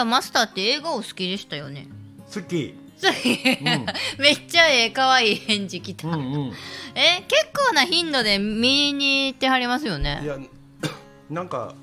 [0.00, 1.86] やマスターって映画お好きでしたよね。
[2.32, 2.74] 好き。
[4.18, 6.18] めっちゃええ可愛い返事来た、うんう
[6.50, 6.52] ん。
[6.94, 10.36] え結構な頻度で見に行ってはりますよいねや
[11.30, 11.74] なんか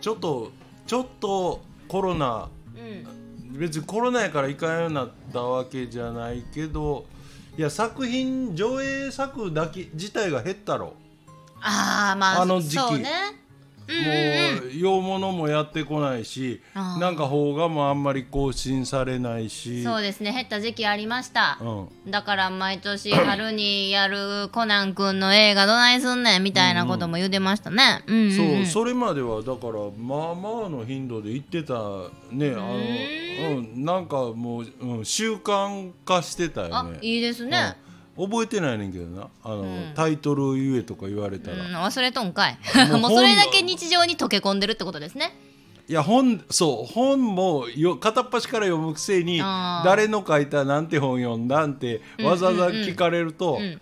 [0.00, 0.52] ちょっと
[0.86, 3.58] ちょっとコロナうん。
[3.58, 7.04] 別にコロナやからいかんようになったわけじゃないけど
[7.58, 10.94] いや作品上映作だけ自体が減ったろ。
[11.60, 12.98] ああまああの時期。
[13.00, 13.10] ね
[13.90, 19.82] もう洋物もやってこないしなんか邦画もあんまり更新されないし。
[19.82, 20.32] そうですね。
[20.32, 21.58] 減った時期ありました。
[21.60, 22.10] うん。
[22.10, 28.02] だから毎年春にやるコナン君の映画どないすんねんみたいなことも言うてましたね。
[28.06, 28.66] うんうんうん。
[28.66, 31.74] そうそれまではだからまあまあの頻度で行ってた
[32.30, 32.52] ね。
[32.52, 33.84] あのうん。
[33.84, 37.76] なんかもう、うん、習慣化してたよあねいいですね。
[37.84, 39.28] うん覚えてないねんけどな。
[39.42, 39.92] あの、ん。
[39.94, 42.58] タイトル言えとか言われたら、うん、忘れとんかい。
[43.00, 45.36] もうそれだけ日常に溶け込んでるってことですね。
[45.88, 49.40] いや本そう本もよ片っ端から読むくせに
[49.84, 53.80] 誰の書いたなんて本読んだんってわざわざ聞かれると、うん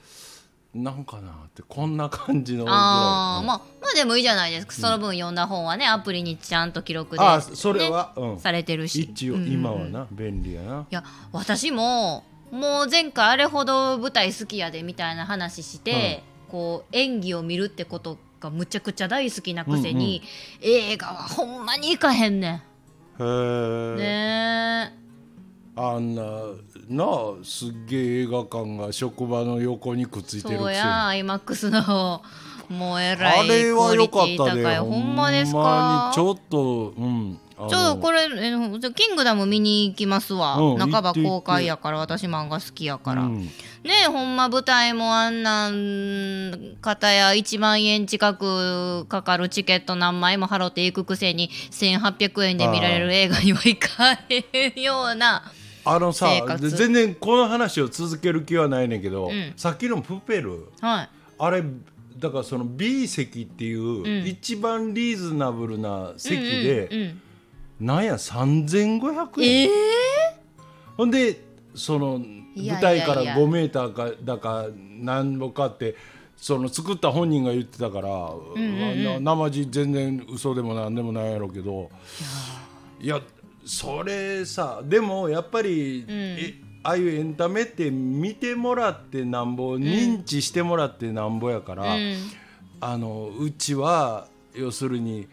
[0.75, 4.75] なんかなってこんな感じのあー、うんまあまあでもいいじゃないですか。
[4.75, 8.39] その分読んだ本はねアプリにちゃんと記録で、あそれは、うん。
[8.39, 9.03] されてるし。
[9.03, 9.53] 一応、うんうんうん。
[9.55, 10.87] 今はな便利やな。
[10.91, 11.03] いや
[11.33, 20.23] 私ももう前回あれほど舞台好きやでみたいな話して、こう演技を見るってことがむちゃくちゃ大好きなくせに、
[20.61, 22.63] 映画はほんまに行かへんね
[23.19, 24.99] へんえ、ね
[25.81, 26.23] あんな
[26.89, 32.21] なあすっげえ映画館が職場の横にくっついてるそうや IMAX の
[32.69, 34.79] もうえらいあれは良かったクオリティで高い。
[34.79, 35.59] ほんまですか？
[35.59, 38.29] まにちょっとうんちょっとこれ
[38.95, 40.79] キングダム見に行きますわ、うん。
[40.79, 43.43] 半ば公開やから私漫画好きやから、うん。
[43.43, 43.51] ね
[44.05, 55.43] えほんま舞台もあんなん方や1万円近くかかるチケット何枚も払っていくくせに1800円で見られる映画には行かへんような
[55.85, 59.53] あのさ全然この話を続ける気はないねんけど、ん。
[59.57, 61.09] さっきのプペルはい。
[61.41, 61.65] あれ
[62.19, 64.27] だからその B 席っていう、ん。
[64.27, 67.15] 一番リーズナブルな席で、
[67.81, 69.71] なんや3500円、ええ
[70.97, 71.45] ほんで
[71.75, 72.21] その
[72.57, 73.37] 舞台からいや。
[73.37, 74.67] いや5メーターかだか
[75.01, 75.95] 何ぼかって
[76.37, 78.09] その作った本人が言ってたから、
[79.21, 81.91] な生地全然嘘でもなんでもないやろうけど。
[83.01, 83.21] いや
[83.65, 92.17] それさでもやっぱり、えああいうエンタメって見てもらってなんぼ、認知してもらってなんぼやから、うん。
[92.81, 95.29] あのうちは要するに、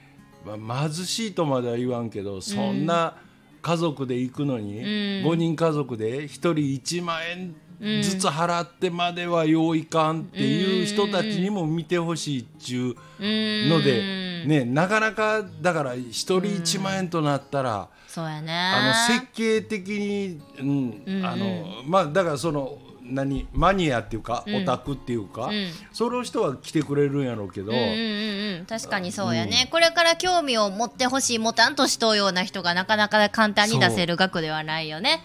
[0.45, 3.15] まあ、貧しいとまでは言わんけどそんな
[3.61, 4.79] 家族で行くのに、
[5.23, 7.55] 5人家族で1人1万円
[8.03, 17.89] ずつ払ってまではよういかんっていう人たちにも見てほしいっちゅうので、ね、なかなかだから1人1万円となったら。
[18.07, 18.53] そうやね。
[18.53, 21.25] あの設計的に、うん。
[21.25, 25.51] あのまあだからその何マニアっていうか、オタクっていうか、ん。
[25.93, 28.59] その人は来てくれるんやろうけど、うんうんうん。
[28.59, 35.21] うん確かにそうやね、これから興味を持ってほしい持たんとしとうような人がなかなか簡単に出せる額ではないよね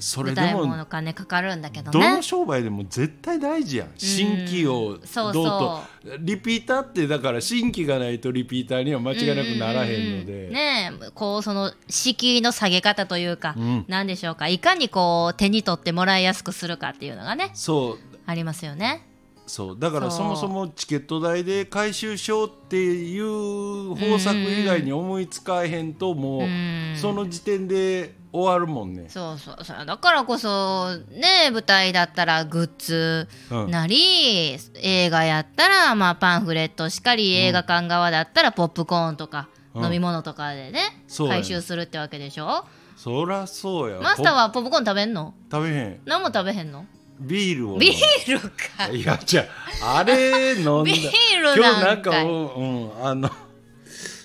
[0.00, 3.92] それでももの金かかるんだけどどねの商売でも絶対大事やん。
[3.96, 5.82] 新規をどうそと。
[6.20, 13.84] リピーターってだから新規がないとリピーターには間違いなくならへんので、ねえこうその敷居の下げ方というか、ん。
[13.88, 14.48] なんでしょうか。
[14.48, 18.18] いかにこう手に取ってもらいやすくするかっていうのがねそう。
[18.26, 19.06] ありますよね。
[19.46, 19.78] そう。
[19.78, 29.06] だからそもそもチケット代で回収しようっていう方策以外に思いつかへんともうその時点で終わるもんね。
[29.08, 29.86] そうそうそう。
[29.86, 33.70] だからこそね舞台だったらグッズうん。
[33.70, 39.84] なり、映画やったら、まあ、パンフレットしかり映画館側だったらポップコーンとか、うん。
[39.84, 41.02] 飲み物とかでねね。
[41.28, 42.64] 回収するってわけでしょ？
[42.96, 44.00] そらそうや。
[44.00, 45.34] マスターはポップコーン食べんの？
[45.50, 46.00] ポ食べへん。
[46.04, 46.86] 何も食べへんの？
[47.20, 48.88] ビールをビールか。
[48.90, 49.44] いやじゃ
[49.82, 50.82] ああれ飲んだ。
[50.84, 53.30] ビール今日なんかうんあの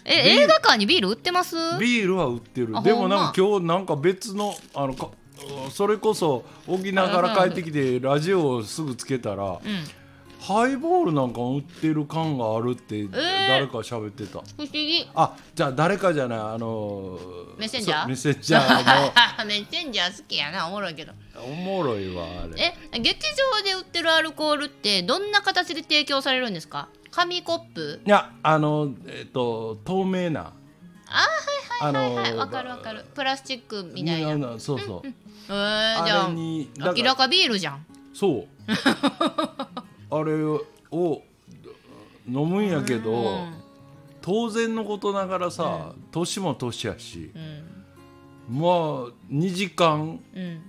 [0.06, 0.14] え
[0.44, 1.56] 映画館にビール売ってます？
[1.80, 2.78] ビールは売ってる。
[2.78, 5.10] あでもなんか今日なんか別のあのか
[5.72, 9.60] それこそ沖縄から帰ってきてラジオをすぐつけたら、うん。
[10.42, 15.10] ハイボールなんか売ってる感があるって誰か喋ってた、不思議。
[15.16, 17.18] あじゃあ誰かじゃないあの
[17.58, 18.08] メッセンジャー？
[18.08, 21.14] メッセンジャー メッセンジャー好きやなおもろいけど。
[21.36, 22.76] のおもろいわあれ。
[22.94, 23.18] え劇
[23.58, 26.90] 場で売ってるアルコールってどんな形で提供されるんですか？
[27.16, 28.02] 紙コップ？
[28.06, 30.52] いやあのえっと透明な。
[31.08, 31.26] あ
[31.82, 32.36] はいはいはいはい。
[32.36, 33.06] わかるわかる。
[33.16, 34.32] プラスチックみたいな。
[34.32, 37.86] えなそうそう、ー、じゃあに明らかビールじゃん。
[38.14, 38.48] そう。
[40.12, 40.66] あれを
[42.28, 43.54] 飲むんやけど、うん。
[44.22, 47.32] 当然のことながらさ、年も年やし
[48.50, 48.58] うん。
[48.58, 50.62] もう2時間うん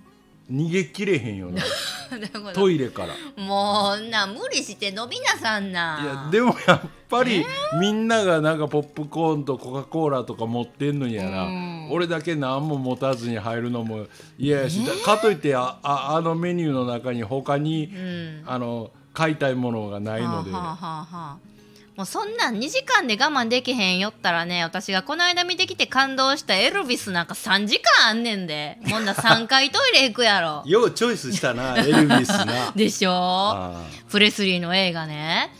[0.50, 1.62] 逃げきれへんよな。
[2.54, 3.14] トイレから。
[3.43, 5.98] もうな無理して飲みなさんな。
[6.02, 7.44] いやでもやっぱり
[7.81, 11.90] みんながなんかポップコーンとコカ・コーラとか持ってんのにやな、うん。
[11.90, 14.06] 俺だけ何も持たずに入るのも
[14.38, 18.42] 嫌やし、かといってあああのメニューの中に他に、うん。
[18.46, 21.55] あの買いたいものがないので、はあはあはあはあ
[21.96, 28.78] もうそんなん2時間で我慢できへんよったらね私がこの間見てきて感動したエルビスなんか3時間あんねんで。
[28.87, 30.62] もんな3回トイレ行くやろ。
[30.69, 32.72] ようチョイスしたな エルビスな。
[32.76, 33.12] でしょ？
[33.12, 35.50] あプレスリーの映画ね。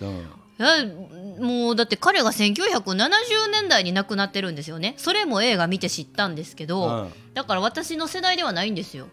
[1.41, 4.95] もうだって彼が1970年代に亡くなってるんですよね。
[4.99, 7.13] それも映画見て知ったんですけど、うん。
[7.35, 9.09] だから私の世代ではないんですよ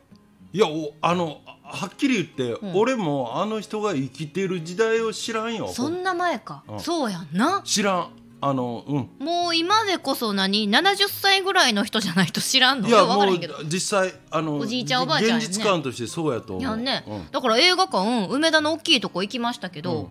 [0.53, 2.71] いやおあのはっきり言って、ん。
[2.75, 5.67] 俺もあの人が生きてる時代を知らんよ。
[5.67, 6.79] そんな前か、うん。
[6.79, 7.61] そうやんな。
[7.65, 8.09] 知らん。
[8.39, 9.25] あのうん。
[9.25, 12.87] もう今でこそ何？70歳ぐらいの人じゃないと知らんの？
[12.87, 15.45] いやもう実際あのおじいちゃんおばあちゃんやね。
[15.45, 16.61] 現実感としてそうやと思う。
[16.61, 17.31] いやね、うん。
[17.31, 20.09] だから映画館梅田の大きいとこ行きましたけど、うん。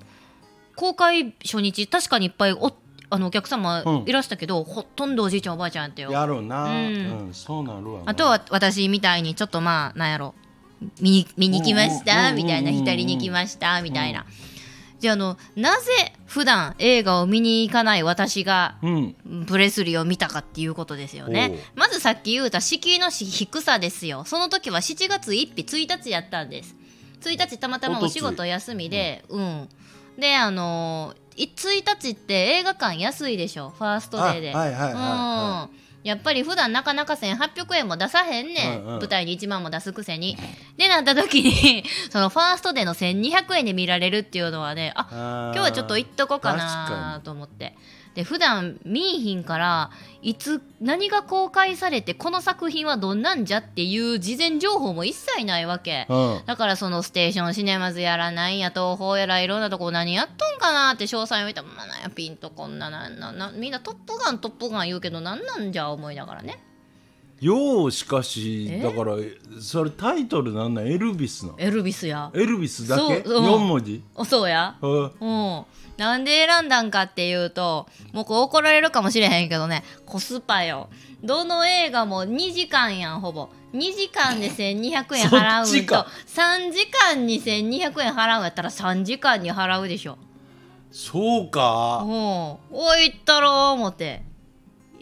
[0.75, 2.73] 公開初日確かにいっぱいお
[3.13, 4.05] あのお客様うん。
[4.07, 6.11] いらしたけど、ほとんどおじいちゃんおばあちゃんやったよ。
[6.11, 7.31] やろうな、ううん。
[7.31, 8.11] んそうなるわな。
[8.11, 10.35] あとは私みたいにちょっとまあなんやろ。
[11.01, 12.77] 見に見に来ましたうんみたいなうん。
[12.77, 14.25] うんうん左に来ましたみたいな。
[14.99, 19.45] じゃああのなぜ普段映画を見に行かない私がうん。
[19.47, 21.59] プレスリーを見たかっていうことですよね。
[21.75, 24.25] まずさっき言うた敷居の低さですよ。
[24.25, 26.75] その時は7月1日1日やったんです。
[27.23, 29.69] 1日たまたまお仕事休みでうん
[30.19, 33.71] であのーい1日って映画館安いでしょ？
[33.71, 34.53] ファーストデーで。
[34.55, 35.79] あはいはいはいはうん。
[36.05, 38.99] やっぱり普段なかなか1800円も出さへんねん、うんうん。
[38.99, 40.37] 舞台に1万も出すくせに。
[40.77, 47.75] でなった時に そのファーストデーの1200円で見られるっていうのはねあ今今日はちょっと行っとこうか確なと思って
[48.15, 56.07] で普段見いひんからいつ何が公開されてこの作品はどんなんじゃっていう事前情報も一切ないわけ。
[56.09, 56.43] うん。
[56.47, 66.59] だからそのステーションシネマズやらなんや東宝やらいろんなとこ何やっとんかなって詳細を見たら、まあ、なんやピンとこんななななみんなトップガントップガン言うけどなんなんじゃ思いながらね
[67.43, 68.81] ようしかしえ？
[68.81, 69.17] だから
[69.61, 70.87] それタイトルなんなん？
[70.87, 71.59] エルビスなの？
[71.59, 72.31] エルビスや。
[72.33, 73.23] エルビスだけ？
[73.25, 73.45] そううん。
[73.45, 74.03] 四文字？
[74.15, 74.77] おそうや。
[74.81, 75.03] うん。
[75.03, 75.07] う
[75.61, 75.65] ん、
[75.97, 79.83] なんで選んだんかっていうともうこう怒られるかもしれへんけどね。
[80.07, 80.89] コスパよ。
[81.25, 83.49] どの映画も2時間やんほぼ。
[83.73, 86.07] 2時間で1200円払うんとそっちか。
[86.27, 90.17] 3時間に1200円払うんやったら3時間に払うでしょ。
[90.91, 92.05] そうか。
[92.07, 94.23] もうおいったろ思って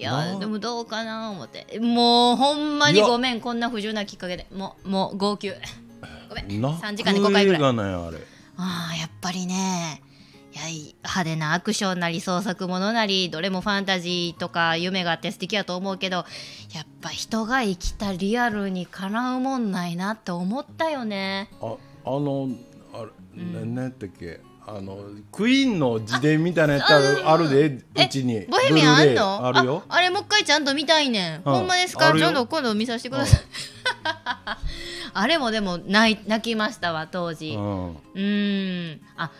[0.01, 1.79] いやなでもどうかな思って。
[1.79, 4.47] もうほんまにごめんこんな不自由なきっかけで。
[4.51, 5.53] もうもう号泣。
[6.31, 6.61] ごめん。
[6.63, 7.63] な3時間で5回ぐらい。
[7.63, 8.19] あれ。
[8.57, 10.03] あーやっぱりね。
[10.53, 16.17] いやい派手なアクションなり創作ものなりどれもファンタジーとか夢があって素敵やと思うけど
[16.75, 21.51] やっぱ人が生きたリアルにかなうもんないなって思ったよね。
[21.61, 22.49] ああの
[22.95, 23.05] あ
[23.37, 24.41] れ、ななんやったっけ？
[24.67, 24.99] あの
[25.33, 28.41] クイーンの自伝みたいなやつあるあるでえうちに。
[28.47, 29.47] ボヘミアンあの？
[29.47, 29.83] あるよ。
[29.89, 31.43] あれもう一回ちゃんと見たいねん、うん。
[31.43, 32.09] ほんまですか？
[32.09, 32.27] あるよ。
[32.27, 33.41] ちょっと今度見させてください。
[35.13, 37.55] あれもでも泣い泣きましたわ当時。
[37.57, 37.61] う
[38.21, 39.01] ん。
[39.17, 39.31] あ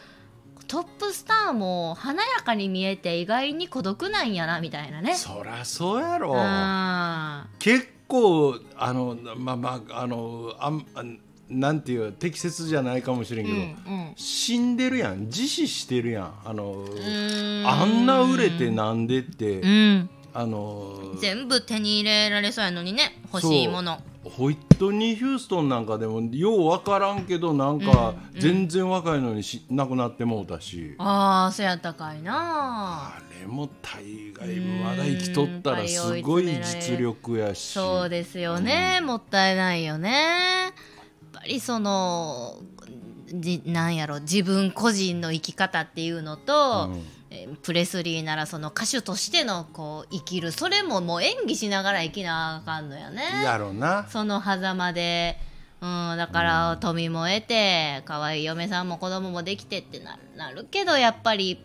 [0.67, 5.15] トップスターも華やかに見えて意外に孤独なんやなみたいなね。
[5.17, 6.33] そりゃそうやろ。
[6.37, 13.71] あ結構あのまあまああのあんなんていう適切じゃないかもしれんけど、ーうんう
[14.11, 14.13] ん。
[14.17, 15.27] 死んでるやん。
[15.27, 16.35] 自死してるやん。
[16.45, 16.87] あの
[17.67, 20.11] あんな売れてなんでって、うん。
[20.33, 24.01] あの全部手に入れられそうやのにね欲しいもの。
[24.23, 33.15] ホイットニー・ヒューストンなんかでもよう分からんけどなんか全然若いのにし亡くなってもうたし、ああそうやったかいな。
[33.17, 37.73] あれも大概まだ生きとったらすごい実力やし。
[37.73, 40.73] そうですよね、もったいないよね
[41.41, 42.59] ぱりその
[43.33, 47.03] じなんやろ自分個人の生き方っていうのと、うん。
[47.31, 50.51] えープレスリーならその歌手としてのこう生きる。
[50.51, 53.23] それももう演技しながら生きなあかんのよね。
[53.45, 54.07] やろな。
[54.09, 55.39] その狭間で、
[55.81, 61.65] うん、だから富も得て可愛い嫁さんも子供もできてってなるなるけどやっぱり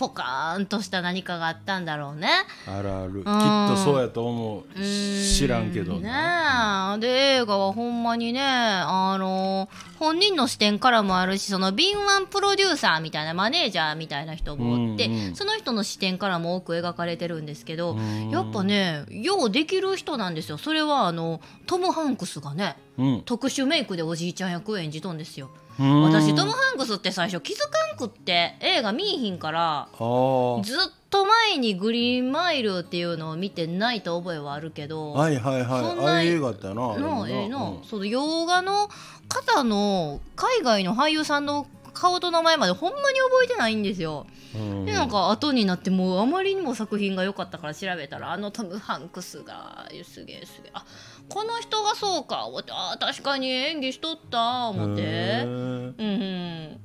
[0.00, 2.30] ポカーンとした何かがあったんだろうね。
[2.66, 3.16] あるある。
[3.16, 4.80] きっとそうやと思う。
[4.80, 7.00] 知らんけどな、ねえ。
[7.00, 15.34] で映画はほんまにねあの本人の視点からもあるしその敏腕プロデューサーみたいなマネージャーみたいな人もおって、うんうん。
[15.36, 18.30] その人の視点からも多く描かれてるんですけど、ん。
[18.30, 20.56] やっぱねようできる人なんですよ。
[20.56, 23.22] それはあのトム・ハンクスがねうん。
[23.26, 25.50] 特殊メイクでおじいちゃん役を演じとんですよ。
[25.54, 35.84] うん私トム・ハンクスって最初気づかんくって映画見いひんからずっと前にグリーンマイルっていうのを見てないと覚えはあるけど、はいはいはい。
[35.84, 38.88] そんな映画やったよなのええな、うんその洋画の
[39.28, 44.26] 方の海外の俳優さんの顔と名前までほんまに覚えてないんですよ。
[44.54, 44.84] うん。
[44.84, 50.70] でなんか後になってもうあまりにも作品が良かったから調べたらあのトム・ハンクスがすげえすげえ。
[50.74, 50.84] あ
[51.28, 52.46] この人がそうか。
[52.46, 54.68] 思ってあ確かに演技しとった。
[54.68, 55.42] 思って。
[55.44, 56.80] うんうん。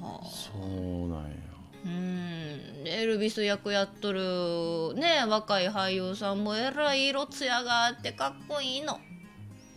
[0.00, 0.26] はあ。
[0.26, 1.36] そうなんや。
[1.84, 2.84] うん。
[2.84, 9.00] でエルビス役やっとるね若い俳優さんもえらい色艶があってかっこいいの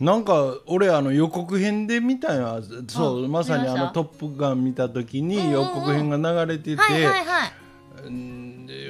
[0.00, 3.92] なんか俺あの予告編で見たんやそうあまさにあの「見ました。
[3.94, 5.46] トップガン」見た時うんうんうん。
[5.46, 6.82] に予告編が流れてて、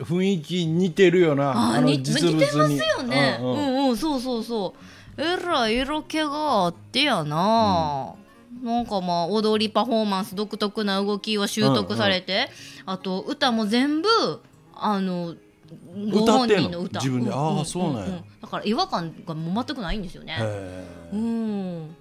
[0.05, 2.35] 雰囲気似てるよなあに実物に。
[2.37, 3.38] 似てますよね。
[3.40, 3.57] ううん。
[3.57, 4.75] んうんうんそうそうそ
[5.19, 5.23] う。
[5.23, 8.14] えらい色気があってやな、
[8.62, 12.49] なんかまあ踊りパフォーマンス独特な動きを習得されて、
[12.87, 14.09] あと歌も全部
[14.75, 15.35] あの
[16.11, 17.00] ご本人の歌。
[17.00, 17.31] 自分で？
[17.33, 18.23] ああそうなんや。
[18.43, 20.37] だから違和感がもう全くないんですよね。
[20.39, 21.97] へうーん。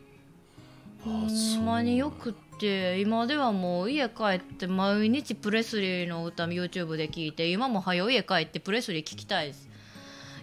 [1.03, 9.69] ほんまによくって今ではもう家帰って毎日プレスリーの歌 YouTube で聴いて今も早う家帰ってプレスリー聴きたいです。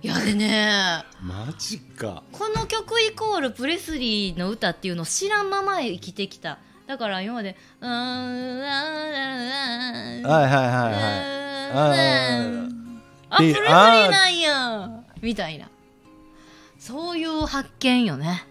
[0.02, 2.22] いやでねマジか。
[2.32, 6.58] この曲イコールプレスリーの歌っていうのを知らんまま生きてきた。
[6.86, 10.92] だから今まで「うーんうーんうーんはいはいはい
[11.74, 12.75] はいうん
[13.30, 13.70] あプレスリー
[14.10, 15.04] なんや。
[15.20, 15.68] みたいな。
[16.78, 18.44] そういう発見よね。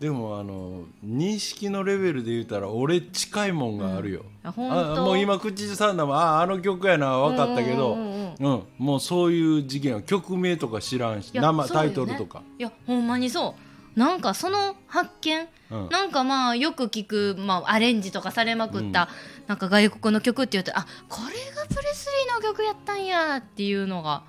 [0.00, 6.16] でもあの認識のレベルで言うたら俺近いもんがあるよ、あ本あ当もう今口ずさんだもん。
[6.16, 7.16] ああの曲やな。
[7.18, 7.94] 分かったけど。
[7.94, 8.52] うんうんうん。
[8.52, 8.62] うん。
[8.76, 12.42] もうそういう事件は曲名とか知らんしいや名前タイトルとか。
[12.58, 13.54] いやほんまにそ
[13.96, 13.98] う。
[13.98, 15.88] なんかその発見、うん。
[15.88, 19.08] なんかまあよく聞く、まあ、アレンジとかされまくった、
[19.46, 24.22] なんか外国の曲って言うとあこれがプレスリーの曲やったんやっていうのが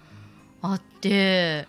[0.62, 1.68] あって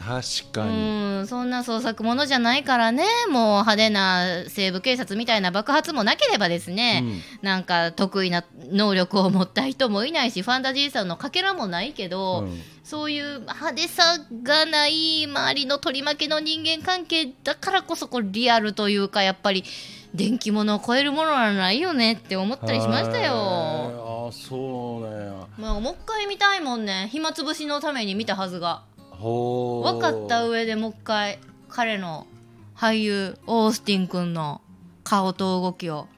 [0.00, 3.04] 確かうに、んそんな創作ものじゃないからね。
[3.30, 7.04] もう派手な西部警察みたいな爆発もなければですね、
[7.42, 12.62] なんか得意な能力を持った人もいないしファンタジーさんのかけらもないけど、うん。
[12.82, 19.62] そういう派手さがない周りの取り負けの人間関係だからこそこうリアルというかやっぱり
[20.12, 24.28] 電気物を超えるものはないよねって思ったりしましたよ。
[24.28, 25.46] あそうなんや。
[25.56, 27.08] まあ、もう一回見たいもんね。
[27.12, 28.82] 暇つぶしのために見たはずが
[29.20, 32.26] 分かった上でもう一回彼の
[32.76, 34.60] 俳優オースティン君の
[35.04, 36.08] 顔と動きを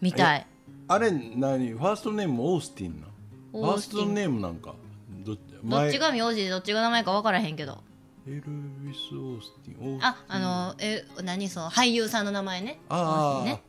[0.00, 0.46] 見たい。
[0.88, 1.72] あれ何？
[1.72, 3.06] ファーストネームオースティンな
[3.52, 4.74] ファーストネームなんか
[5.24, 5.40] どっち？
[5.64, 7.78] どっちが名字でどっちが名前か分からへんけど。
[8.28, 8.42] エル
[8.80, 10.02] ビス・オースティン。
[10.02, 11.48] ああのえ何？
[11.48, 12.78] その俳優さんの名前ね。
[12.88, 13.44] あー。
[13.44, 13.62] ね。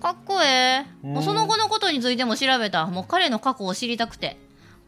[0.00, 0.86] かっこええ。
[1.02, 2.86] うんもうその後のことについても調べた。
[2.86, 4.36] もう彼の過去を知りたくて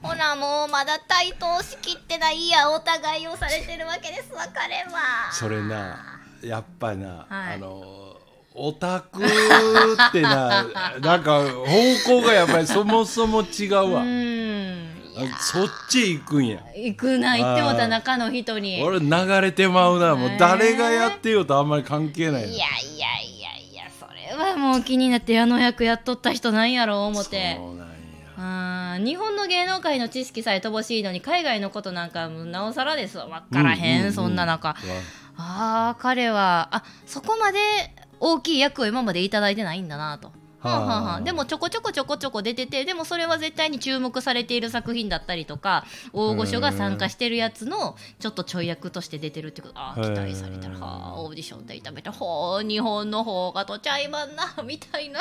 [0.03, 5.31] ほなもうまだ対等しきってないやお互いをされてるわけですわ彼は。
[5.33, 7.55] それなやっぱな、はい。
[7.55, 8.17] あの
[8.55, 10.65] オタクってな
[11.01, 14.07] なんか方向がやっぱりそもそも違うわ、う
[15.41, 16.61] そっち行くんや。
[16.75, 18.83] 行くな行ってもた中の人に。
[18.83, 20.15] 俺流れてまうな。
[20.15, 27.57] もうね誰がやってようとあんまり関係ないいやいやいやいやそれはもう気になってあの役やっとった人なんやろう思って。
[27.57, 27.90] そうな
[28.43, 33.27] あー日本の芸能界の知識さえ乏しいのに海外のことなんかもうなおさらですわ。
[33.51, 34.13] 分からへん,、うんうんうん。
[34.15, 34.75] そんな中。
[35.37, 37.59] あー彼はあそこまで
[38.19, 40.29] 大きい役を今までいただいてないんだなと。
[40.61, 40.81] はあ。
[40.81, 49.75] はあはあでもちょこちょこちょこちょこ出ててでもそれは絶対に注目されている作品だったりとか大御所が参加してるやつのちょっとちょい役として出てるってこと。
[49.77, 55.21] あー期待されたらはあオーディションで炒めたほう日本の方がとちゃいまんなみたいな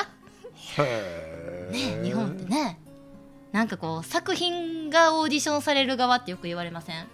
[1.70, 2.78] ね日本ってね
[3.52, 7.06] なんかこう作品がオーディションされる側ってよく言われません？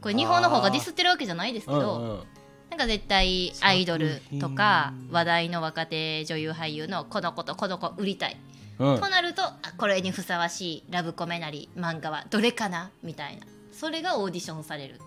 [0.00, 2.22] これ日本の方がディスってるわけじゃないですけど、うんうん。
[2.70, 8.36] なんか絶対アイドルとか話題の若手女優俳優のこの子とこの子売りたい、
[8.78, 9.00] うん。
[9.00, 13.46] となるとあこれにふさわしいラブコメなり漫画はどれかなみたいな。
[13.70, 15.06] それがオーディションされるってい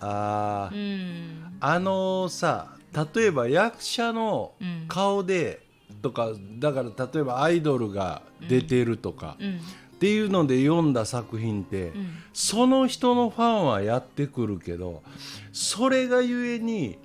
[0.00, 0.74] あー。
[0.74, 1.56] ううん。
[1.60, 2.68] あのさ
[3.14, 4.86] 例えば役者のうん。
[4.88, 5.60] 顔で
[6.02, 9.56] とかだから例えばアイドルが出てるとか、うん。
[9.56, 9.58] っ
[10.02, 12.08] ていうので読んだ作品って、うん。
[12.32, 15.02] その人のファンはやってくるけど
[15.52, 16.98] それがゆえに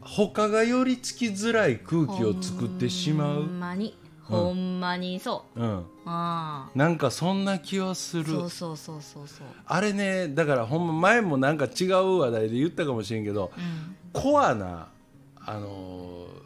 [0.00, 3.96] 他が寄りつきづらい空気を作ってしまほうんまに。
[4.22, 6.70] ほんまにそう、うん、ああ。
[6.74, 8.24] なんかそんな気はする。
[8.24, 9.46] そうそうそうそうそう。
[9.66, 13.96] あれねだからほんま前もなんか違う話題で言ったかもしれんけどうん。
[14.12, 14.88] コアな
[15.36, 16.41] あのー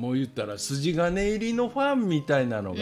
[0.00, 2.80] もう言ったら筋金入りのファンみたいなのが、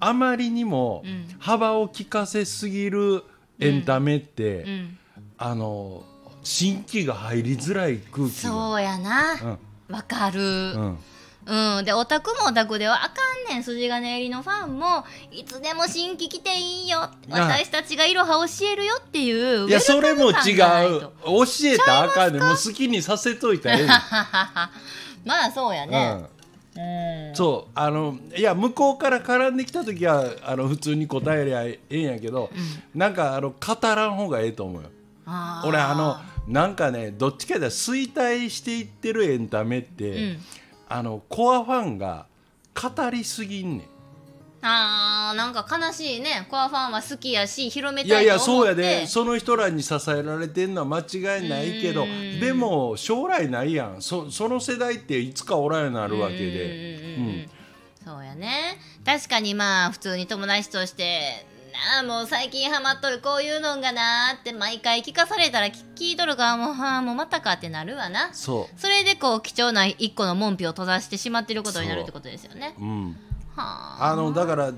[0.00, 1.36] あまりにもん。
[1.38, 3.22] 幅を利かせすぎる
[3.60, 4.98] エンタメって、うん。
[5.36, 6.04] あの
[6.42, 8.50] 新規が入りづらい空気が。
[8.50, 9.34] そうやな。
[9.34, 9.94] うん。
[9.94, 10.40] わかる。
[10.40, 10.44] う
[10.78, 10.98] ん。
[11.46, 13.14] うん、でオタクもオタクではあか
[13.50, 17.10] んねん筋金入りのファンもいつでも新規来ていいよ。
[17.28, 20.34] 私たちがいろは教えるよっていういやそれも違う。
[20.34, 22.42] 教えたらあかんねん。
[22.42, 23.86] もう好きにさせといたらええ
[25.26, 26.37] まあそうやね、うん
[26.78, 32.50] うん、そうあのいや向こうから絡んできた時はあの普通に答えりゃええんやけど、
[32.94, 34.88] なんかあの語らん方がええと思うよ。
[35.64, 36.16] 俺あの
[36.46, 40.38] なんかねどっちかというと衰退していってるエンタメって、うん。
[40.88, 42.26] あのコアファンが
[42.74, 43.86] 語りすぎんねん
[44.60, 46.46] あーなんか悲しいね。
[46.50, 48.68] コアファンは好きやし広めいやいたいと思って。
[48.70, 49.06] やそうやで。
[49.06, 52.40] その人らに支えられてんのは間違いないけどうん。
[52.40, 54.02] でも将来ないやん。
[54.02, 57.04] そその世代っていつかおらんようになるわけで。
[57.16, 57.50] うんうんうんうん。
[58.04, 58.78] そうやね。
[59.04, 61.46] 確かにまあ普通に友達として
[61.94, 68.30] なあもう最近ハマっとるこういうのんがなーって毎回聞かされたら聞聞いとるからもうはあもうまたかってなるわな。
[68.32, 68.80] そう。
[68.80, 72.74] それでこう貴重な一個の門扉を閉ざしてしまってることになるってことですよね。
[72.80, 73.06] うん。
[73.06, 73.12] は
[73.62, 74.12] あ。
[74.12, 74.72] あのだから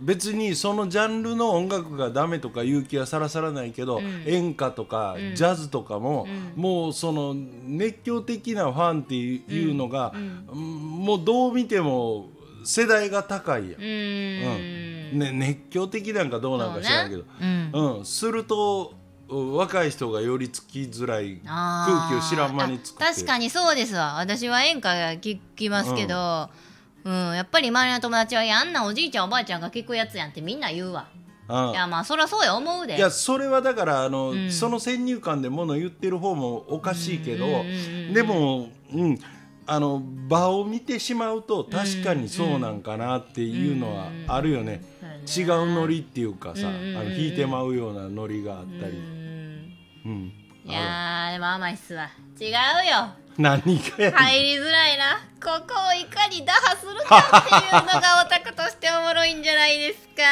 [0.00, 4.24] 別にそのジャンルの音楽がダメとか勇気はさらさらないけど、ん。
[4.26, 5.34] 演歌とか、うん。
[5.34, 6.62] ジャズとかも、うん。
[6.62, 10.18] もうその熱狂的なファンっていうのが、う
[10.56, 10.64] ん。
[11.04, 12.28] もうどう見ても
[12.64, 15.18] 世代が高いやん、うーん。
[15.18, 17.22] ね、熱狂的なんかどうなんか知らんけど。
[17.22, 17.70] ね。
[17.72, 17.98] うん。
[17.98, 18.94] うん、すると
[19.28, 23.04] う若い人が寄りつきづらい空気を知らん間に作って。
[23.04, 24.14] あ確かにそうですわ。
[24.14, 26.69] 私は演歌聞きますけど、うん
[27.08, 31.08] やっぱり周りの友達は「いやあんなおじいちゃんおばあちゃんが聞くやつやん」ってみんな言うわ。
[31.12, 32.96] うんいやまあそりゃそうや思うで。
[32.96, 34.52] いやそれはだからあの、ん。
[34.52, 39.18] その先入観でもの言ってる方もおかしいけど、うんうんうんうんでも、うん、
[39.66, 44.82] あの場を見てしまうと確かにそうなんかなっていうのはあるよね、
[45.26, 49.72] 違うノリっていうかさ、うんうんうんあの弾いてまうようなノリがあったり、うん。
[50.06, 50.32] うん。
[50.64, 52.10] いやーでも甘いっすわ。
[52.40, 55.20] 違うよ何が入りづらいな。
[55.42, 60.22] ここをいかに打破するかっていうのがオタクとしておもろいんじゃないですか。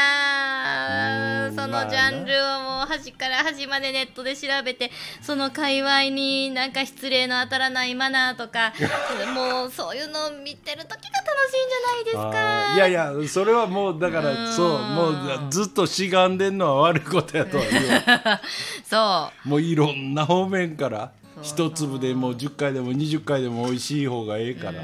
[1.49, 1.57] うん。
[1.57, 4.91] そのジャンルをもう端から端までネットで調べて
[5.23, 8.75] その界隈になんか失礼の当たらないマナーとか
[9.35, 11.03] もうそういうのを見てる時が楽
[11.51, 14.45] しいんじゃないですあかーいやいやそれはもうだかうん。
[14.47, 17.87] らそうもうずっとしがんでんのは悪いことやとは言う。
[17.87, 18.01] よ
[18.85, 19.49] そう。
[19.49, 24.83] もういろんな方面から一粒でも10回でも20回でも美味しい方がええから、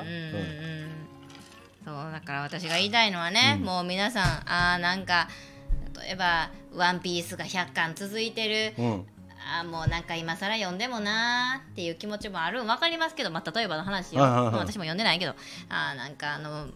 [1.84, 5.28] そうだから私が言いたいのはね、もう皆さんあーなんか
[6.02, 9.06] 例えば「ワンピースが100巻続いてる、うん。
[9.46, 12.62] あーもうなんか今更読んでもなーっていう気持ちもある。
[12.62, 14.52] ん分かりますけど、まあ、例えばの話よ、はいはいはい。
[14.52, 15.34] まあ私も読んでないけど。
[15.68, 16.68] あーなんかあの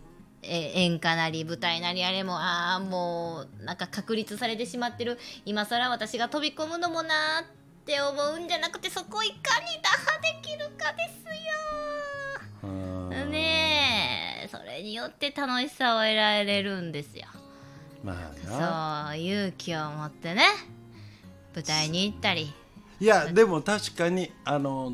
[0.43, 5.19] え演歌なり舞台なりあれもああもうなんか確立されてしまってる。
[5.45, 7.47] 今更私が飛び込むのもなーっ
[7.89, 11.25] て思うんじゃなくてそこをいかに打破できるかです
[12.63, 12.69] よ。
[12.69, 13.31] うん。
[13.31, 14.49] ねえ。
[14.49, 17.25] それによって楽しさを得られるんですよ。
[18.05, 19.13] まあな。
[19.15, 20.45] そう勇気を持ってね。
[21.55, 22.53] 舞台に行ったり。
[23.01, 24.93] いやでも確かにあの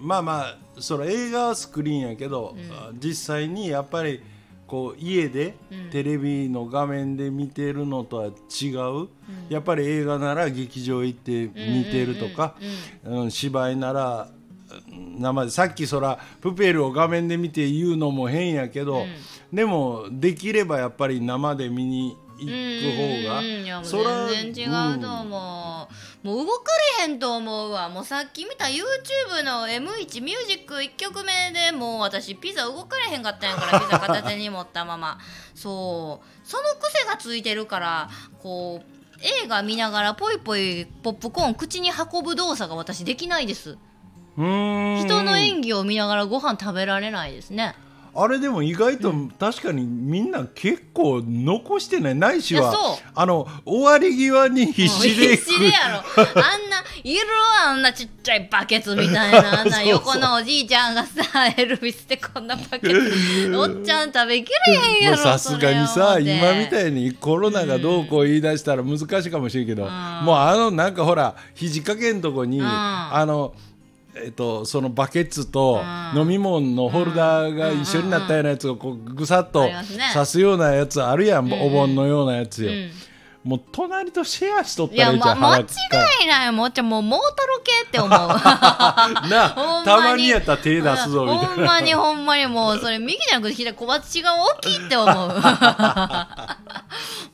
[0.00, 2.56] まあまあその映画はスクリーンやけど、
[2.94, 4.20] 実際にやっぱり
[4.66, 5.54] こう家で
[5.90, 8.70] テレビの画面で見てるのとは違
[9.04, 9.08] う、
[9.48, 12.56] やっぱり映画なら劇場行って見てるとか、
[13.04, 14.28] うん芝居なら
[14.90, 19.04] うん生でさっきそらプペルを画面で見て言うのも変やけど、
[19.52, 23.38] でもできればやっぱり生で見に行く方が。
[23.38, 25.88] うんいやもう全然違うと思
[26.24, 27.88] う、もう動かれへんと思うわ。
[27.88, 35.18] もうさっき見た YouTube の M1 ミュージック1曲目でもう私ピザ動かれへんかったんやからピザ片手に持ったまま。
[35.54, 36.48] そう。
[36.48, 38.10] その癖がついてるから
[38.42, 38.96] こう
[39.44, 43.78] 映画見ながらポイポイポップコーン口に運ぶ動作が私できないです。
[44.36, 45.04] うーん。
[45.04, 47.74] 人の演技を見ながらご飯食べられないですね
[48.16, 52.14] あれでも意外と確かにみんな結構残してない。
[52.14, 52.74] ないしは
[53.14, 56.22] あの終わり際に必死で必死でやろ。
[56.34, 57.20] あんないる
[57.64, 69.88] わあんなちっちゃいバケツみたいなあんな 横のおじいちゃんがさエルビスでこんなバケツおっちゃん食べきれへんやろ さすがにさ今みいたいにコロナがどうこう言い出したら難しいかもしれんけど、ん。
[70.24, 72.62] もうあのなんかほら肘掛けんとこに、ん。
[72.64, 73.54] あの
[74.24, 76.20] えっと、そのバケツとうん。
[76.20, 79.68] 飲み物のホルダーが一緒になったようなやつをこうぐさっと
[80.14, 82.70] 刺すようなやつあるやん、お盆のようなやつよ。
[82.70, 82.90] うん。
[83.46, 85.64] もう隣とシェアしとったらいいじゃんま、間違
[86.24, 88.10] いないもうちょもうモータル系って思う。
[89.30, 89.84] なほんまに。
[89.84, 91.46] たまにやったら手出すぞみたいな。
[91.46, 95.30] ほんまにほんまにもうそれ右じゃなくて左小鉢が大きいって思う。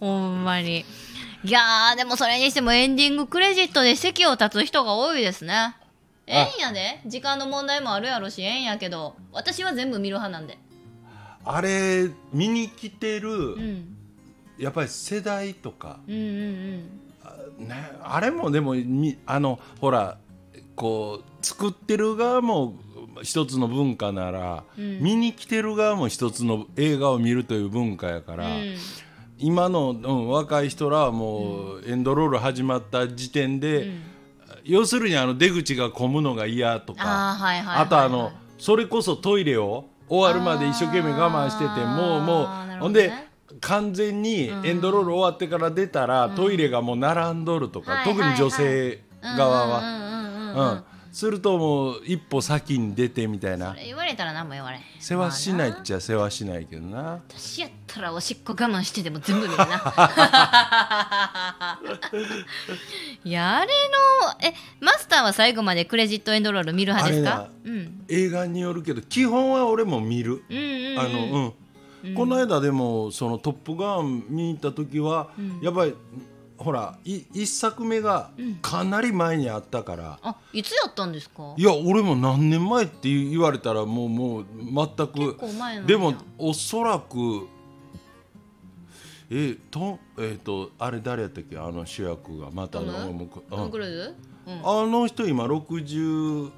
[0.01, 0.85] ほんまに。
[1.45, 5.75] いやーでもそれにしてもエンディングクレジットで席を立つ人が多いですね
[6.27, 7.01] ええんやで。
[7.07, 8.43] 時間の問題もあるやろし。
[8.43, 9.17] ええんやけど。
[9.33, 10.59] 私は全部見る派なんで。
[11.45, 13.97] あれ見に来てる、うん。
[14.59, 20.19] やっぱり世代とか、うんうんね、あれもでもみあのほら
[20.77, 22.77] こう作ってる側も
[23.23, 25.01] 一つの文化なら、うん。
[25.01, 28.77] 見に来てる側も一つの映画を見るという文化やから、うん。
[29.39, 34.12] 今の、うん、若い人らはもう、エンドロール始まった時点で、うん
[34.65, 43.12] 要するにあの出口が混むのが嫌とかあとあのそれこそトイレを終わるまで一生懸命我慢しててもうもう、ほほんで
[43.61, 53.77] 完全にエンドロール終わってから出たら、トイレがもう並んどるとか、はい特に女性側は、うんうんうんうんううんんするともう一歩先に出てみたいな。
[53.85, 54.83] 言われたら何も言われへん。
[54.98, 57.20] 世話しないまあっちゃ世話しないけどな。
[57.29, 59.64] 私やったらおしっこ我慢してでも全部見るな。
[63.25, 63.72] い やあれの
[64.48, 67.48] えマスターは最後までクレジットエンドロール見る派ですか？
[67.64, 70.42] うん映画によるけど基本は俺も見る。
[70.48, 70.98] うんうんうん。
[70.98, 71.55] あの
[72.05, 75.29] うん、この間でもその「トップガン」見に行った時は、
[75.61, 75.94] やっぱり
[76.62, 78.31] ほらい一作目が
[78.62, 81.55] かなり前にあったから、あいつやったんですか？
[81.57, 85.12] いや俺も何年前って言われたらもうもう全く。
[85.18, 85.83] 結構前なんや。
[85.83, 87.48] でもおそらく
[89.31, 91.57] えとえっ、とあれ誰やったっけ？
[91.59, 93.12] あの主役がまたトム？
[93.12, 93.29] も
[94.46, 94.53] うん。
[94.64, 96.51] あの人今60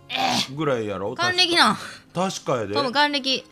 [0.56, 1.72] ぐらいやろ、還暦な。
[1.72, 1.76] ん
[2.14, 2.74] 確かやで。
[2.74, 3.44] トム還暦。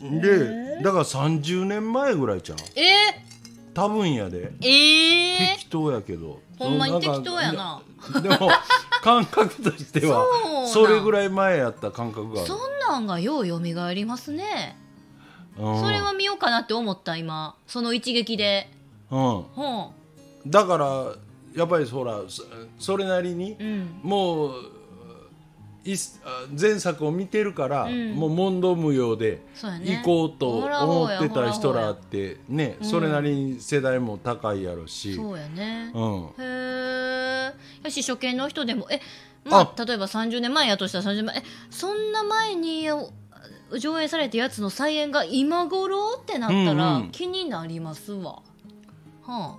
[0.00, 2.58] でだから30年前ぐらいちゃう？
[2.78, 3.24] え
[3.74, 4.52] 多分やで。
[4.60, 6.40] ー、え適当やけど。
[6.58, 7.82] ほんまに適当やな。
[8.22, 8.50] でも
[9.02, 10.24] 感覚としては
[10.66, 14.76] それぐらい前やった感覚がそんなんがようよみがえりますね。
[15.58, 15.80] うん。
[15.80, 17.56] それは見ようかなって思った今。
[17.66, 18.70] その一撃で。
[19.10, 19.18] うん。
[19.42, 19.92] ほ
[20.46, 21.14] だから
[21.54, 22.44] やっぱりほらそ
[22.78, 24.00] それなりにううん。
[24.02, 24.52] もう
[26.58, 28.12] 前作を見てるから、うん。
[28.14, 29.40] もう問答無用で
[29.84, 35.92] 行こうと思ってた人ほらってね、それなりに世代も高いやろし、そうやね。
[35.94, 38.86] うん、へえやし初見の人でも。
[38.90, 39.00] え
[39.44, 43.10] まあ例えば30年前やとしたら30年前えそんな前にお
[43.78, 47.10] 上映されたやつの再演が今頃ってなったらうんうん。
[47.12, 48.42] 気になりますわ、
[49.22, 49.56] は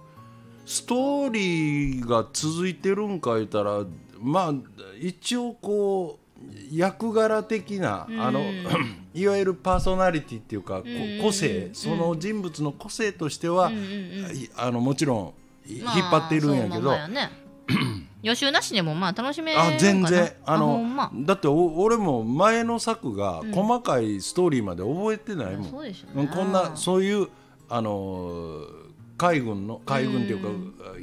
[0.66, 3.84] ストーリーが続いてるんか言ったら
[4.20, 4.54] まあ
[5.00, 6.30] 一応こう
[6.72, 8.42] 役柄的な、あの
[9.14, 13.86] いわゆるパーソナリティっていうか、こん個性その人物の個性としては、あ、うんうんう
[14.34, 14.36] ん。
[14.36, 15.34] いあのもちろ
[15.68, 16.96] んいまあ引っ張ってるんやけど、
[18.22, 20.34] 予習なしでもまあ楽しめるあ全然。
[20.46, 21.12] あほのんま。
[21.14, 25.84] だってお俺も前の作が細かいストーリーまで覚えてないもん、そ
[26.16, 27.28] うんこんなそういう
[27.70, 28.79] あのー
[29.20, 30.50] 海軍の海軍っていうか、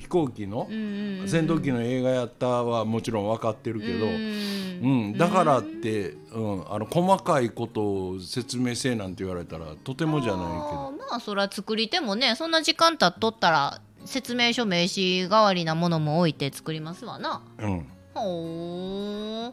[0.00, 5.18] 飛行機の戦闘機の映画やったはもちろん分かってるけど、ううんん。
[5.18, 10.94] だからって、うん、あの細かいことを説明せえなんて言われたらとてもじゃないけど。
[11.10, 17.42] まあそら作り手もねそんな時間経っとったら説明書名刺代わりなものも置いて作りますわな。
[17.58, 17.86] うん。
[18.14, 19.52] ほ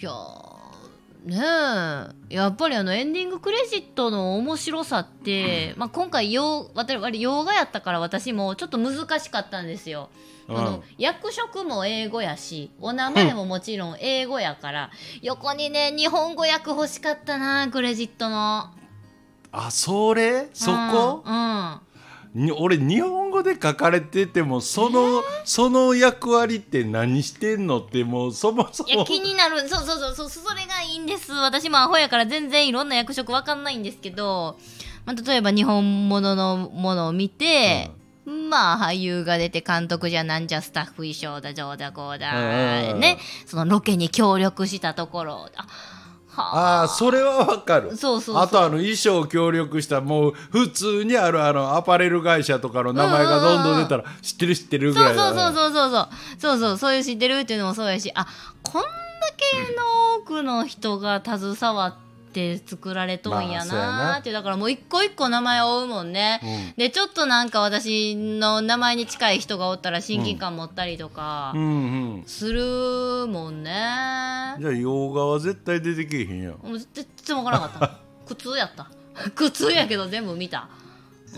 [0.00, 0.47] いやー
[1.24, 1.36] ね
[2.30, 2.34] え。
[2.34, 6.70] やっぱりあのエンディングクレジットの面白さって、まあ、今回洋
[7.12, 10.10] 洋画やったから私もちょっと難しかったんですよ。
[10.48, 10.56] うん。
[10.56, 18.70] この役職も英語やしお名前ももちろん英語やから、横にね日本語訳欲しかったなクレジットの。
[19.50, 20.48] あそれ？
[20.52, 21.80] そこ、うん、うん。
[21.80, 21.80] に
[22.58, 28.88] 俺日本語で書かれててもその、その役割って何してんのってもうそもそも。
[28.88, 29.68] いや気になる。
[29.68, 31.32] そうそうそうそうそれがいいんです。
[31.32, 34.58] 私もアホやから全然いろんな役職わかんないんですけど、
[35.06, 37.90] まあ、例えば日本もののものを見て、
[38.26, 43.18] まあ俳優が出て監督じゃなんじゃスタッフ衣装だどうだこうだ、うんうんね。
[43.46, 45.97] そのロケに協力したところあは
[46.38, 46.82] あ。
[46.84, 47.96] あそれはわかる。
[47.96, 55.52] そうそうあとあの衣装協力したもう普通にあるあのアパレル会社とかの名前がどんどん出たら知ってる知ってるぐそうらいだそうそう。
[55.52, 56.08] そうそうそう。
[56.38, 56.78] そうそう。
[56.78, 58.10] そういう知ってるっていうのもそうやし。
[58.14, 58.26] あ
[58.62, 58.88] こんだ
[59.36, 62.07] けの多くの人が携わって
[62.64, 71.62] 作られとんやなってだからもう一個一個名前を追うもんね、でちょっとなんか私の名前に近い人がおったら親近感持ったりとかうん。
[71.62, 73.70] うんするもんね、
[74.58, 76.52] じゃあ洋画は絶対出てけえへんやん。
[76.54, 77.98] もう全然分からなかった。
[78.26, 78.90] 苦痛やった。
[79.34, 80.68] 苦痛やけど全部見た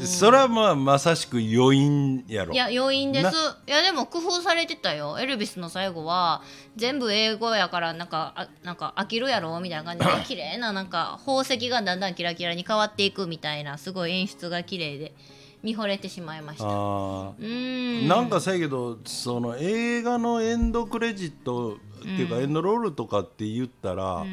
[0.04, 2.54] それはまあまさしく余韻やろ。
[2.54, 3.24] いや余韻です。
[3.24, 3.30] な。
[3.66, 5.18] いやでも工夫されてたよ。
[5.18, 6.42] エルビスの最後は
[6.76, 15.14] 全部英語やからなんかあなんか飽きるやろみたいな感じで 綺麗ななんか宝石がだんだんキラキラに変わっていくみたいなすごい演出が綺麗で
[15.62, 16.64] 見惚れてしまいました。
[16.64, 16.72] うん。
[16.72, 24.24] ーなんかさやけどその映画のエンドクレジットっていうか、エンドロールとかって言ったら、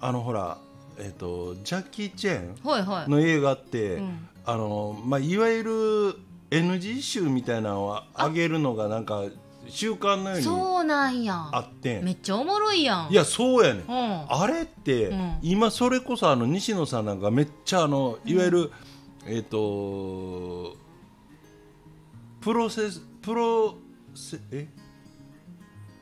[0.00, 0.58] あのほら
[0.98, 3.10] えっ、とジャッキー・チェーンはいはい。
[3.10, 5.70] の映画って、んあのまあ、いわゆる
[6.50, 9.24] NG 集みたいなのを上げるのがなんか
[9.68, 11.48] 習慣のようにそうなんや。
[11.52, 12.00] あって。
[12.00, 13.12] んめっちゃおもろいやん。
[13.12, 13.84] いやそうやねん。
[13.84, 14.26] うん。
[14.28, 15.38] あれって、うん。
[15.42, 18.72] 今それこそあの西野さんなんかめっちゃあのいわゆる、
[19.26, 20.76] えっ、と
[22.40, 23.76] プロセスプロ
[24.14, 24.66] セえ？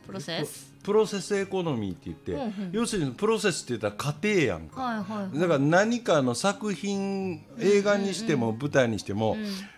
[0.06, 0.67] プロセス？
[0.82, 2.70] プロセスエコノミーって言って、うんうん。
[2.72, 5.38] 要するにプロセスって言ったら過程やんか、はいはいはい。
[5.38, 9.36] だから何かの作品映画にしても舞台にしても、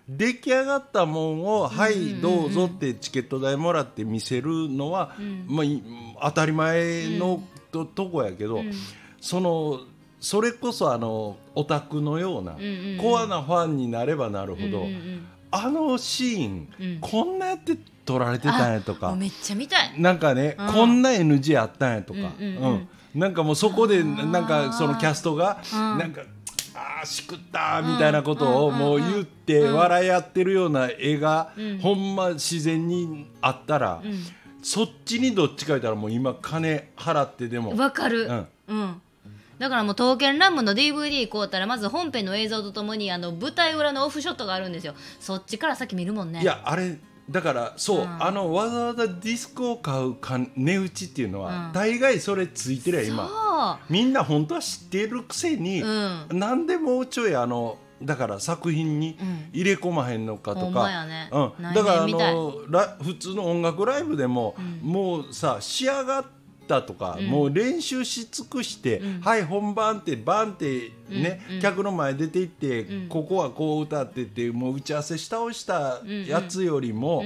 [0.09, 5.15] 出来上がったもんを「はいどうぞ」ってチケット代もらって見せるのは、
[5.47, 5.83] まあ、い
[6.21, 8.63] 当たり前のと,、とこやけど、
[9.21, 9.81] その
[10.21, 12.99] それこそあのオタクのような、んうんうん。
[12.99, 15.27] コアなファンになればなるほど、うんうん。
[15.51, 16.99] あのシーン、うん。
[17.01, 17.77] こんなやって
[18.11, 19.14] 撮られてたんやとか。
[19.14, 19.92] めっちゃ見たい。
[19.96, 20.73] なんかね、うん。
[20.73, 23.20] こんな NG あったんやとか、うんうんうん。
[23.20, 25.99] なんかもうそこでなんかそのキャストがうん。
[25.99, 26.23] なんか、
[26.75, 31.79] ああしくったみたいなことをもう言ってうん笑い合ってるような絵が、うん。
[31.79, 34.18] ほんま自然にあったら、うん。
[34.62, 37.77] そっちにどっちか言ったらもう今金払ってでも。
[37.77, 38.49] わかる、うん。
[38.68, 39.03] うん。
[39.61, 44.94] だからもう「刀剣乱舞」の DVD 買うたらまず本編の映像とともにあの舞台裏のオフショットがあるんですよ。
[45.20, 46.40] そっちから先見るもんね。
[46.40, 46.99] いやあれ
[47.31, 48.23] だからそう、うん。
[48.23, 51.73] あのわざわざディスクを買うか値打ちっていうのは、うん。
[51.73, 53.79] 大概それついてりゃ今。
[53.88, 55.90] みんな本当は知っているくせに、そう
[56.31, 56.38] うん。
[56.38, 59.49] なんでもうちょいあのだから作品にうん。
[59.53, 66.25] 入れ込まへんのかとか、うん、内だからあのラ普通の音楽ライブでも、もうさ仕上がっ
[66.71, 77.25] たとか、もう練習し尽くして、はい本番ってバンってね、客の前出て行って、ここはこう歌ってってもう打ち合わせし倒したやつよりも、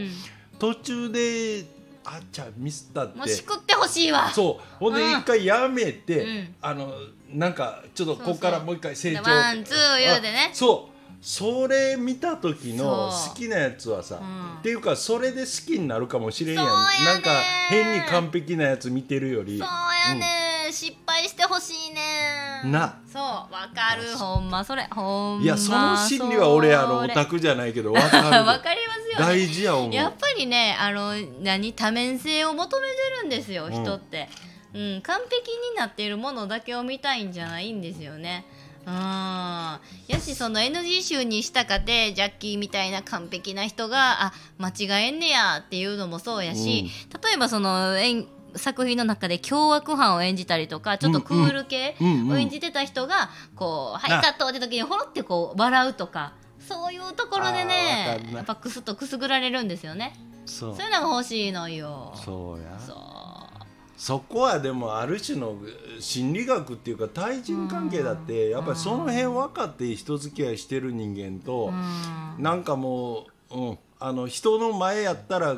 [0.59, 1.65] 途中で
[2.05, 3.19] あっちゃミスったって。
[3.19, 4.31] もうしくってほしいわ。
[4.31, 4.79] そう。
[4.79, 5.13] ほんでうん。
[5.13, 6.55] 一回やめて、うん。
[6.63, 6.93] あの
[7.33, 9.31] なんかちょっとここからもう一回成長。
[9.31, 10.51] ワンツー言うてね。
[10.53, 10.94] あそう
[11.25, 14.25] それ見た時の好きなやつはさ、う
[14.57, 14.59] ん。
[14.59, 16.67] っていうかそれで好きになるかもしれんやん。
[16.67, 17.31] なんか
[17.71, 19.59] 変に完璧なやつ見てるより。
[19.59, 19.69] そう
[20.07, 23.01] やね、失敗してほしいねな。
[23.11, 23.23] そう。
[23.23, 24.19] わかる。
[24.19, 24.63] ほんま。
[24.65, 25.43] それほんま。
[25.43, 28.27] いやその心理は俺あのオタククじゃないけど分かる。
[28.47, 29.33] わかりますよね。
[29.35, 29.95] 大事や思う。
[29.95, 34.29] やっぱりねあの何多面性を求めてるんですよん人って、
[34.75, 35.01] うん。
[35.01, 38.45] 完璧になっているものだけを見たいんじゃないんですよね
[38.87, 38.93] うん。
[40.09, 46.91] やしその NG 集にしたかてジャッキーみたいな完璧な人があ間違えんねやっていうのもそうやし、
[47.23, 52.21] 例えばその演作品の中で凶悪犯を演じたりとかちょっとクール系うん。
[52.23, 60.15] うんを演じてた人がこう「はいあカット!」って時にほろってこう笑うとかそういうところでねやっぱクスッとくすぐられるんですよね。
[60.47, 60.77] そう。
[60.77, 62.15] そういうのが欲しいのよ。
[62.25, 62.79] そうや。
[62.79, 62.97] そう
[63.97, 65.57] そこはでもある種の
[66.01, 72.43] 心理学っていうか対人関係だってやっぱりその辺分かって人付き合いしてる人間とうん。
[72.43, 75.57] なんかもう、うん、あの人の前やったら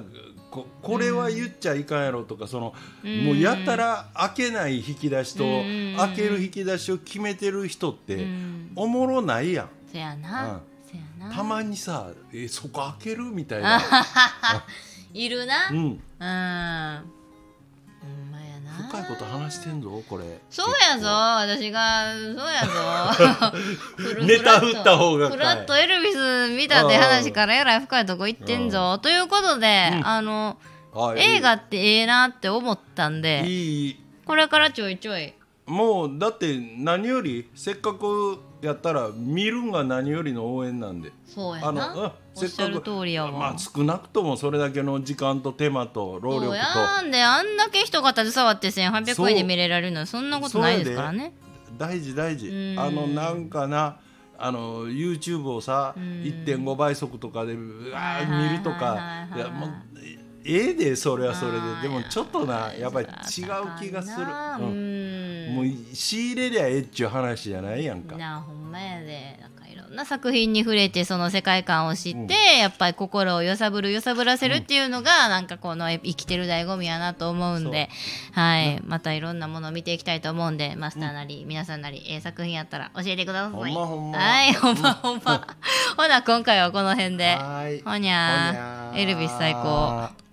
[0.50, 5.94] ここれは言っちゃいかんやろとかそのもうやたら開けない引き出しとうん。
[5.96, 8.72] 開ける引き出しを決めてる人ってん。
[8.76, 9.68] おもろないやん。
[9.90, 10.60] そやな、
[11.24, 11.32] うん。
[11.32, 13.80] たまにさ「えそこ開ける?」みたいな。
[15.14, 15.70] いるな。
[15.70, 15.76] うん。
[15.78, 17.15] うん、
[18.76, 20.24] 深いこと話してんぞこれ。
[20.50, 24.22] そうやぞ私がそうやぞ。
[24.26, 28.98] ネタ振った方がフラットエルビス見たって話からえらい深いとこ行ってんぞ。
[28.98, 30.06] ということで、うん。
[30.06, 30.58] あの
[30.94, 33.44] あ映画ってええなって思ったんで
[34.24, 35.34] これからちょいちょい
[35.66, 41.12] もうだって何よりせっかくやったら見るんが何よりの応援なんで。
[41.26, 41.90] そうやな。
[41.90, 51.32] あのうんおっしゃる通りやわ、まあ少なくともそれだけの時間と手間と労そう力やんであんだけ人が携わって1800そう円で見れられるのはそんなことないですからね。
[51.66, 52.48] と大事大事。
[52.48, 52.78] うん。
[52.78, 53.96] あのなんかな
[54.38, 56.00] あの YouTube をさん。
[56.00, 59.26] 1.5倍速とかでうわ見るとか。
[59.34, 59.70] いやもう
[60.44, 61.58] ええでそれはそれで。
[61.82, 63.14] でもちょっとなやっぱり違う
[63.80, 64.26] 気がする。
[64.60, 68.16] ううんもう仕入れりゃええっちゅう話じゃないやんか。
[68.16, 69.38] なあほんまやで。
[69.40, 77.88] なんかいろんな作品に触れてその世界観を知って、やっぱり心を揺さぶる揺さぶらせるっていうのが、なんかこの生きてる醍醐味やなと思うんで、
[78.32, 83.52] はい、またいろんなものを見ていきたいと思うんでマスターなり、皆さんなり、ええ作品やったら教えてください。
[83.52, 84.18] ほんまほんま。
[84.18, 85.46] はいほんまほんま。
[85.96, 87.34] ほな今回はこの辺で。
[87.36, 87.80] はい。
[87.80, 88.98] ほにゃー。
[88.98, 90.25] エルビス最高。